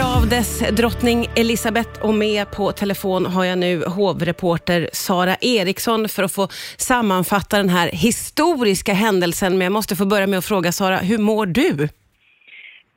begravdes 0.00 0.70
drottning 0.76 1.26
Elisabeth 1.36 2.04
och 2.04 2.14
med 2.14 2.50
på 2.50 2.72
telefon 2.72 3.26
har 3.26 3.44
jag 3.44 3.58
nu 3.58 3.84
hovreporter 3.84 4.88
Sara 4.92 5.36
Eriksson 5.40 6.08
för 6.08 6.22
att 6.22 6.32
få 6.32 6.48
sammanfatta 6.76 7.56
den 7.56 7.68
här 7.68 7.88
historiska 7.88 8.92
händelsen. 8.92 9.52
Men 9.52 9.60
jag 9.64 9.72
måste 9.72 9.96
få 9.96 10.06
börja 10.06 10.26
med 10.26 10.38
att 10.38 10.44
fråga 10.44 10.72
Sara, 10.72 10.96
hur 10.96 11.18
mår 11.18 11.46
du? 11.46 11.88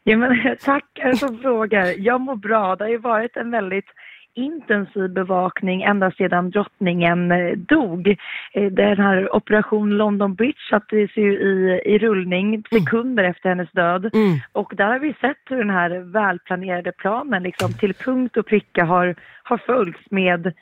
Ja, 0.03 0.17
men, 0.17 0.57
tackar 0.63 1.13
som 1.13 1.37
frågar. 1.37 1.93
Jag 1.97 2.21
mår 2.21 2.35
bra. 2.35 2.75
Det 2.75 2.83
har 2.83 2.89
ju 2.89 2.97
varit 2.97 3.37
en 3.37 3.51
väldigt 3.51 3.89
intensiv 4.35 5.09
bevakning 5.09 5.81
ända 5.81 6.11
sedan 6.11 6.49
drottningen 6.49 7.31
eh, 7.31 7.57
dog. 7.57 8.07
Eh, 8.53 8.71
den 8.71 8.97
här 8.97 9.35
operation 9.35 9.89
London 9.89 10.35
Bridge 10.35 10.59
sattes 10.69 11.17
ju 11.17 11.33
i, 11.33 11.81
i 11.85 11.97
rullning 11.97 12.63
sekunder 12.71 13.23
efter 13.23 13.49
hennes 13.49 13.71
död 13.71 14.09
Mm. 14.13 14.39
och 14.51 14.73
där 14.77 14.85
har 14.85 14.99
vi 14.99 15.13
sett 15.13 15.37
hur 15.49 15.57
den 15.57 15.69
här 15.69 15.89
välplanerade 15.99 16.91
planen 16.91 17.43
liksom 17.43 17.73
till 17.73 17.93
punkt 17.93 18.37
och 18.37 18.45
pricka 18.45 18.85
har, 18.85 19.15
har 19.43 19.57
följts 19.57 19.99
med 20.11 20.53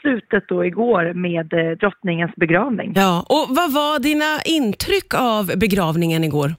slutet 0.00 0.44
då 0.48 0.64
igår 0.64 1.12
med 1.12 1.52
eh, 1.52 1.70
drottningens 1.70 2.34
begravning. 2.36 2.92
Ja, 2.96 3.26
och 3.28 3.56
vad 3.56 3.72
var 3.72 4.02
dina 4.02 4.42
intryck 4.44 5.14
av 5.14 5.46
begravningen 5.58 6.24
igår? 6.24 6.50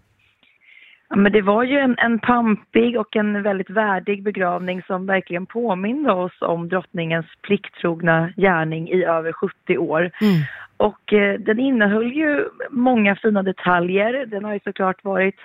Ja, 1.12 1.18
men 1.18 1.32
det 1.32 1.42
var 1.42 1.64
ju 1.64 1.78
en, 1.78 1.96
en 1.98 2.20
pampig 2.20 3.00
och 3.00 3.16
en 3.16 3.44
väldigt 3.44 3.70
värdig 3.70 4.24
begravning 4.24 4.82
som 4.84 5.06
verkligen 5.06 5.46
påminde 5.46 6.12
oss 6.12 6.42
om 6.42 6.70
drottningens 6.70 7.26
plikttrogna 7.42 8.34
gärning 8.38 8.90
i 8.90 9.04
över 9.04 9.34
70 9.34 9.78
år. 9.78 10.00
Mm. 10.00 10.42
Och 10.78 11.14
eh, 11.14 11.40
den 11.40 11.60
innehöll 11.60 12.12
ju 12.12 12.46
många 12.70 13.16
fina 13.16 13.44
detaljer. 13.44 14.26
Den 14.26 14.46
har 14.46 14.54
ju 14.54 14.60
såklart 14.64 15.04
varit 15.04 15.40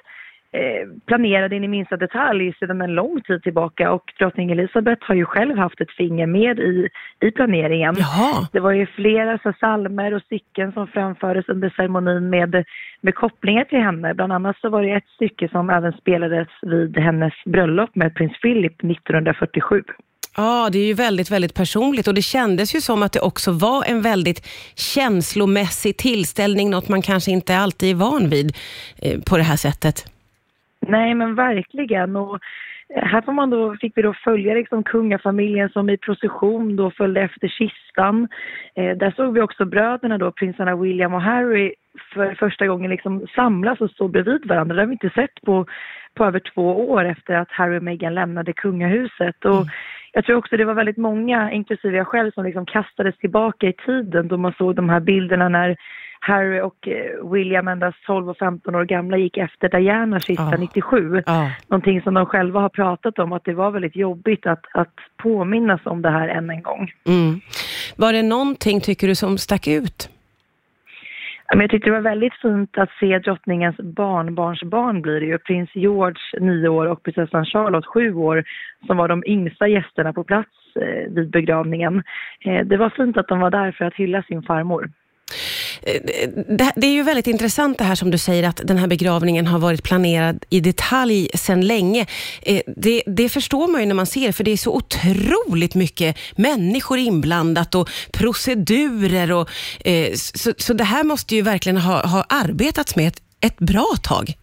planerad 1.07 1.53
in 1.53 1.65
i 1.65 1.69
minsta 1.69 1.97
detalj 1.97 2.53
sedan 2.59 2.81
en 2.81 2.95
lång 2.95 3.21
tid 3.21 3.43
tillbaka 3.43 3.93
och 3.93 4.13
drottning 4.19 4.51
Elizabeth 4.51 5.07
har 5.07 5.15
ju 5.15 5.25
själv 5.25 5.59
haft 5.59 5.81
ett 5.81 5.91
finger 5.91 6.27
med 6.27 6.59
i, 6.59 6.89
i 7.21 7.31
planeringen. 7.31 7.95
Jaha. 7.99 8.49
Det 8.53 8.61
var 8.61 8.73
ju 8.73 8.87
flera 8.87 9.39
så 9.39 9.53
salmer 9.61 10.15
och 10.15 10.23
stycken 10.23 10.73
som 10.73 10.87
framfördes 10.87 11.49
under 11.49 11.71
ceremonin 11.77 12.31
med, 12.31 12.65
med 13.01 13.15
kopplingar 13.15 13.65
till 13.65 13.79
henne. 13.79 14.15
Bland 14.15 14.33
annat 14.33 14.57
så 14.61 14.69
var 14.69 14.83
det 14.83 14.93
ett 14.93 15.09
stycke 15.15 15.49
som 15.49 15.71
även 15.71 15.93
spelades 15.93 16.49
vid 16.63 16.99
hennes 16.99 17.35
bröllop 17.45 17.95
med 17.95 18.15
prins 18.15 18.41
Philip 18.41 18.85
1947. 18.85 19.83
Ja, 20.37 20.69
det 20.73 20.79
är 20.79 20.87
ju 20.87 20.95
väldigt, 20.95 21.31
väldigt 21.31 21.55
personligt 21.55 22.09
och 22.09 22.15
det 22.15 22.23
kändes 22.23 22.75
ju 22.75 22.81
som 22.81 23.03
att 23.03 23.13
det 23.13 23.21
också 23.21 23.53
var 23.53 23.85
en 23.85 24.03
väldigt 24.03 24.47
känslomässig 24.75 25.97
tillställning, 25.97 26.71
något 26.71 26.89
man 26.89 27.03
kanske 27.03 27.31
inte 27.31 27.57
alltid 27.57 27.91
är 27.91 27.95
van 27.95 28.29
vid 28.29 28.57
eh, 29.03 29.21
på 29.21 29.37
det 29.37 29.43
här 29.43 29.57
sättet. 29.57 30.16
Nej 30.89 31.15
men 31.15 31.35
verkligen. 31.35 32.17
Och 32.17 32.39
eh, 32.95 33.05
här 33.05 33.23
får 33.23 33.33
man 33.33 33.51
då, 33.51 33.77
fick 33.81 33.93
vi 33.97 34.03
då 34.03 34.15
följa 34.25 34.55
liksom 34.55 34.83
kungafamiljen 34.83 35.69
som 35.69 35.91
i 35.91 35.97
procession 35.97 36.77
då 36.77 36.91
följde 36.91 37.21
efter 37.21 37.49
kistan. 37.49 38.29
Eh, 38.75 38.97
där 38.97 39.11
såg 39.17 39.35
vi 39.35 39.41
också 39.41 39.65
bröderna 39.65 40.19
då, 40.19 40.33
prinsarna 40.33 40.77
William 40.77 41.15
och 41.15 41.23
Harry 41.23 41.75
för 42.15 42.35
första 42.35 42.67
gången 42.67 42.91
liksom 42.91 43.27
samlas 43.35 43.81
och 43.81 43.91
stå 43.91 44.09
bredvid 44.09 44.47
varandra. 44.47 44.75
Det 44.75 44.83
har 44.83 44.87
vi 44.87 44.93
inte 44.93 45.11
sett 45.11 45.41
på, 45.45 45.67
på 46.15 46.25
över 46.25 46.41
två 46.55 46.91
år 46.91 47.05
efter 47.05 47.35
att 47.35 47.51
Harry 47.51 47.79
och 47.79 47.83
Meghan 47.83 48.15
lämnade 48.15 48.53
kungahuset. 48.53 49.45
Och 49.45 49.67
jag 50.13 50.25
tror 50.25 50.37
också 50.37 50.57
det 50.57 50.65
var 50.65 50.75
väldigt 50.75 50.97
många, 50.97 51.53
inklusive 51.53 51.97
jag 51.97 52.07
själv, 52.07 52.31
som 52.31 52.45
liksom 52.45 52.67
kastades 52.67 53.19
tillbaka 53.19 53.67
i 53.67 53.73
tiden 53.73 54.29
då 54.29 54.37
man 54.37 54.53
såg 54.59 54.75
de 54.75 54.89
här 54.89 55.01
bilderna 55.01 55.49
när 55.49 55.77
Harry 56.27 56.61
och 56.61 56.89
eh, 56.89 57.31
William 57.33 57.69
endast 57.69 57.99
12 58.07 58.31
och 58.31 58.39
15 58.39 58.75
år 58.75 58.85
gamla 58.85 59.17
gick 59.17 59.37
efter 59.37 59.69
Diana 59.69 60.21
kista 60.21 60.49
Ja. 60.51 60.57
97. 60.59 61.23
Ja. 61.27 61.51
Någonting 61.69 62.03
som 62.03 62.15
de 62.15 62.27
själva 62.27 62.61
har 62.61 62.69
pratat 62.69 63.19
om, 63.19 63.33
att 63.33 63.45
det 63.45 63.55
var 63.55 63.71
väldigt 63.71 63.97
jobbigt 63.97 64.47
att, 64.47 64.65
att 64.75 64.95
påminnas 65.17 65.81
om 65.85 66.03
det 66.03 66.11
här 66.11 66.29
än 66.29 66.51
en 66.51 66.63
gång. 66.63 66.91
Mm. 67.07 67.41
Var 67.97 68.13
det 68.13 68.23
någonting, 68.23 68.81
tycker 68.81 69.09
du, 69.09 69.15
som 69.15 69.39
stack 69.39 69.69
ut? 69.69 70.11
Jag 71.49 71.71
tyckte 71.71 71.91
det 71.91 71.95
var 71.95 72.01
väldigt 72.01 72.35
fint 72.35 72.79
att 72.79 72.91
se 73.01 73.19
drottningens 73.19 73.77
barnbarnsbarn 73.77 75.03
blir 75.03 75.21
det 75.21 75.27
ju. 75.27 75.39
Prins 75.39 75.71
George, 75.75 76.21
nio 76.41 76.69
år, 76.69 76.87
och 76.87 77.03
prinsessan 77.03 77.45
Charlotte, 77.45 77.87
sju 77.87 78.15
år, 78.15 78.45
som 78.87 78.97
var 78.97 79.09
de 79.09 79.23
yngsta 79.27 79.69
gästerna 79.69 80.13
på 80.13 80.25
plats 80.25 80.51
eh, 80.77 81.13
vid 81.13 81.31
begravningen. 81.31 82.03
Eh, 82.41 82.67
det 82.67 82.77
var 82.77 82.91
fint 82.91 83.17
att 83.17 83.29
de 83.29 83.41
var 83.41 83.51
där 83.51 83.73
för 83.73 83.85
att 83.85 83.95
hylla 83.95 84.23
sin 84.23 84.43
farmor. 84.43 84.91
Eh, 85.87 86.29
det, 86.49 86.73
det 86.77 86.87
är 86.87 86.93
ju 86.93 87.03
väldigt 87.03 87.27
intressant 87.27 87.79
det 87.79 87.85
här 87.85 87.95
som 87.95 88.11
du 88.11 88.19
säger 88.19 88.49
att 88.49 88.61
den 88.65 88.79
här 88.79 88.87
begravningen 88.87 89.47
har 89.47 89.59
varit 89.59 89.83
planerad 89.83 90.45
i 90.51 90.61
detalj 90.61 91.29
sedan 91.35 91.67
länge. 91.67 92.07
Eh, 92.43 92.61
det, 92.77 93.03
det 93.07 93.29
förstår 93.29 93.69
man 93.69 93.81
ju 93.81 93.87
när 93.87 93.95
man 93.95 94.07
ser 94.07 94.33
för 94.33 94.45
det 94.45 94.51
är 94.51 94.57
så 94.57 94.75
otroligt 94.75 95.75
mycket 95.75 96.17
människor 96.37 96.99
inblandat 96.99 97.75
och 97.75 97.89
procedurer 98.13 99.33
och 99.33 99.51
eh, 99.85 100.15
så, 100.15 100.53
så 100.59 100.73
det 100.73 100.85
här 100.85 101.05
måste 101.05 101.35
ju 101.35 101.43
verkligen 101.43 101.77
ha, 101.77 102.07
ha 102.07 102.27
arbetats 102.29 102.97
med 102.97 103.09
ett, 103.09 103.23
ett 103.41 103.59
bra 103.59 103.95
tag. 104.03 104.35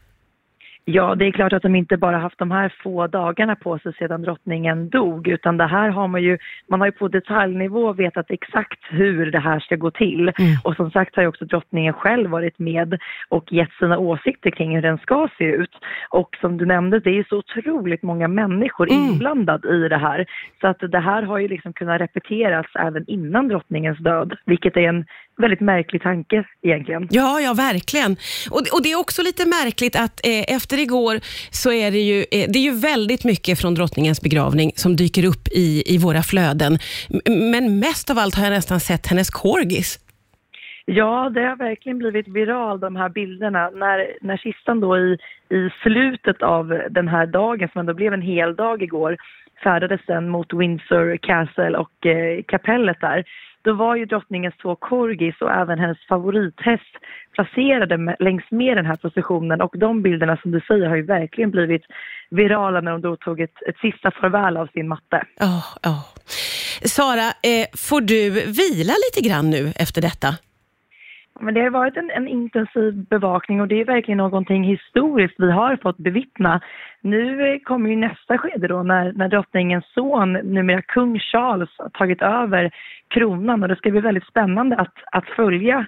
Ja, 0.85 1.15
det 1.15 1.25
är 1.25 1.31
klart 1.31 1.53
att 1.53 1.61
de 1.61 1.75
inte 1.75 1.97
bara 1.97 2.17
haft 2.17 2.39
de 2.39 2.51
här 2.51 2.73
få 2.83 3.07
dagarna 3.07 3.55
på 3.55 3.79
sig 3.79 3.93
sedan 3.93 4.21
drottningen 4.21 4.89
dog, 4.89 5.27
utan 5.27 5.57
det 5.57 5.67
här 5.67 5.89
har 5.89 6.07
man 6.07 6.23
ju, 6.23 6.37
man 6.69 6.79
har 6.79 6.87
ju 6.87 6.91
på 6.91 7.07
detaljnivå 7.07 7.93
vetat 7.93 8.31
exakt 8.31 8.79
hur 8.89 9.31
det 9.31 9.39
här 9.39 9.59
ska 9.59 9.75
gå 9.75 9.91
till. 9.91 10.31
Och 10.63 10.75
som 10.75 10.91
sagt 10.91 11.15
har 11.15 11.23
ju 11.23 11.29
också 11.29 11.45
drottningen 11.45 11.93
själv 11.93 12.29
varit 12.29 12.59
med 12.59 12.97
och 13.29 13.53
gett 13.53 13.71
sina 13.79 13.97
åsikter 13.97 14.49
kring 14.51 14.75
hur 14.75 14.81
den 14.81 14.97
ska 14.97 15.27
se 15.37 15.43
ut. 15.43 15.75
Och 16.09 16.29
som 16.41 16.57
du 16.57 16.65
nämnde, 16.65 16.99
det 16.99 17.19
är 17.19 17.25
så 17.29 17.37
otroligt 17.37 18.03
många 18.03 18.27
människor 18.27 18.91
Mm. 18.91 19.03
inblandade 19.11 19.67
i 19.75 19.89
det 19.89 19.97
här. 19.97 20.25
Så 20.61 20.67
att 20.67 20.79
det 20.79 20.99
här 20.99 21.23
har 21.23 21.37
ju 21.39 21.47
liksom 21.47 21.73
kunnat 21.73 22.01
repeteras 22.01 22.65
även 22.79 23.03
innan 23.07 23.47
drottningens 23.47 23.99
död, 23.99 24.35
vilket 24.45 24.77
är 24.77 24.81
en 24.81 25.05
väldigt 25.37 25.59
märklig 25.61 26.01
tanke 26.01 26.43
egentligen. 26.61 27.07
Ja, 27.11 27.39
ja 27.39 27.53
verkligen. 27.53 28.11
Och, 28.51 28.59
och 28.73 28.83
det 28.83 28.91
är 28.91 28.99
också 28.99 29.21
lite 29.21 29.45
märkligt 29.45 29.95
att 29.95 30.25
eh, 30.25 30.55
efter 30.55 30.72
igår 30.77 31.19
så 31.51 31.71
är 31.71 31.91
det 31.91 31.99
ju, 31.99 32.19
eh, 32.19 32.45
det 32.51 32.59
är 32.59 32.63
ju 32.71 32.79
väldigt 32.79 33.23
mycket 33.23 33.59
från 33.59 33.75
drottningens 33.75 34.21
begravning 34.21 34.71
som 34.75 34.95
dyker 34.95 35.25
upp 35.25 35.47
i, 35.51 35.95
i 35.95 35.97
våra 35.97 36.21
flöden. 36.21 36.77
Men 37.51 37.79
mest 37.79 38.09
av 38.11 38.17
allt 38.17 38.35
har 38.35 38.43
jag 38.43 38.51
nästan 38.51 38.79
sett 38.79 39.07
hennes 39.07 39.29
corgis. 39.29 39.99
Ja, 40.85 41.31
det 41.33 41.41
har 41.41 41.55
verkligen 41.55 41.97
blivit 41.97 42.27
viral 42.27 42.79
de 42.79 42.95
här 42.95 43.09
bilderna. 43.09 43.69
När, 43.69 44.17
när 44.21 44.37
kistan 44.37 44.79
då 44.79 44.97
i, 44.97 45.17
i 45.49 45.69
slutet 45.83 46.41
av 46.41 46.81
den 46.89 47.07
här 47.07 47.25
dagen, 47.25 47.69
som 47.73 47.79
ändå 47.79 47.93
blev 47.93 48.13
en 48.13 48.21
hel 48.21 48.55
dag 48.55 48.83
igår, 48.83 49.17
färdades 49.63 50.01
den 50.07 50.29
mot 50.29 50.53
Windsor 50.53 51.17
Castle 51.17 51.77
och 51.77 52.05
eh, 52.05 52.43
kapellet 52.47 52.97
där. 53.01 53.23
Då 53.63 53.73
var 53.73 53.95
ju 53.95 54.05
drottningens 54.05 54.55
två 54.61 54.75
korgis 54.75 55.35
och 55.41 55.51
även 55.51 55.79
hennes 55.79 55.97
favorithäst 56.09 56.93
placerade 57.33 57.97
med, 57.97 58.15
längs 58.19 58.43
med 58.51 58.77
den 58.77 58.85
här 58.85 58.95
processionen 58.95 59.61
och 59.61 59.77
de 59.77 60.01
bilderna 60.01 60.37
som 60.37 60.51
du 60.51 60.61
säger 60.67 60.87
har 60.89 60.95
ju 60.95 61.05
verkligen 61.05 61.51
blivit 61.51 61.81
virala 62.29 62.81
när 62.81 62.91
de 62.91 63.01
då 63.01 63.15
tog 63.15 63.39
ett, 63.39 63.57
ett 63.67 63.77
sista 63.77 64.11
farväl 64.11 64.57
av 64.57 64.67
sin 64.67 64.87
matte. 64.87 65.23
Ja, 65.39 65.63
oh. 65.85 66.03
Sara, 66.85 67.27
eh, 67.43 67.67
får 67.77 68.01
du 68.01 68.29
vila 68.29 68.93
lite 69.05 69.29
grann 69.29 69.49
nu 69.49 69.73
efter 69.75 70.01
detta? 70.01 70.27
Men 71.39 71.53
det 71.53 71.61
har 71.61 71.69
varit 71.69 71.97
en, 71.97 72.11
en 72.11 72.27
intensiv 72.27 73.05
bevakning 73.09 73.61
och 73.61 73.67
det 73.67 73.81
är 73.81 73.85
verkligen 73.85 74.17
någonting 74.17 74.63
historiskt 74.63 75.35
vi 75.37 75.51
har 75.51 75.77
fått 75.77 75.97
bevittna. 75.97 76.61
Nu 77.01 77.53
eh, 77.53 77.59
kommer 77.59 77.89
ju 77.89 77.95
nästa 77.95 78.37
skede 78.37 78.67
då 78.67 78.83
när, 78.83 79.13
när 79.13 79.29
drottningens 79.29 79.85
son, 79.93 80.33
numera 80.33 80.81
kung 80.81 81.19
Charles, 81.19 81.69
har 81.77 81.89
tagit 81.89 82.21
över 82.21 82.71
kronan 83.07 83.63
och 83.63 83.69
det 83.69 83.75
ska 83.75 83.91
bli 83.91 84.01
väldigt 84.01 84.27
spännande 84.27 84.75
att, 84.75 84.93
att 85.11 85.25
följa 85.25 85.87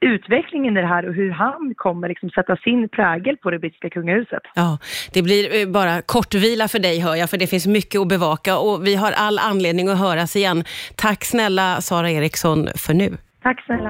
utvecklingen 0.00 0.76
i 0.76 0.80
det 0.80 0.86
här 0.86 1.08
och 1.08 1.14
hur 1.14 1.30
han 1.30 1.74
kommer 1.76 2.08
liksom 2.08 2.30
sätta 2.30 2.56
sin 2.56 2.88
prägel 2.88 3.36
på 3.36 3.50
det 3.50 3.58
brittiska 3.58 3.90
kungahuset. 3.90 4.42
Ja, 4.54 4.78
det 5.12 5.22
blir 5.22 5.60
eh, 5.60 5.68
bara 5.68 6.02
kortvila 6.02 6.68
för 6.68 6.78
dig 6.78 7.00
hör 7.00 7.14
jag, 7.14 7.30
för 7.30 7.36
det 7.36 7.46
finns 7.46 7.66
mycket 7.66 8.00
att 8.00 8.08
bevaka 8.08 8.58
och 8.58 8.86
vi 8.86 8.94
har 8.94 9.12
all 9.16 9.38
anledning 9.38 9.88
att 9.88 9.98
höras 9.98 10.36
igen. 10.36 10.64
Tack 10.96 11.24
snälla 11.24 11.80
Sara 11.80 12.10
Eriksson 12.10 12.68
för 12.76 12.94
nu. 12.94 13.16
Tack 13.42 13.64
snälla. 13.66 13.84